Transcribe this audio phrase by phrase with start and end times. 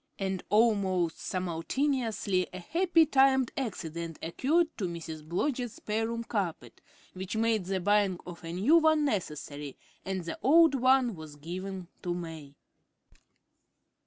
[0.17, 5.23] And almost simultaneously a happily timed accident occurred to Mrs.
[5.23, 6.81] Blodgett's spare room carpet,
[7.13, 11.87] which made the buying of a new one necessary, and the old one was given
[12.01, 12.55] to May.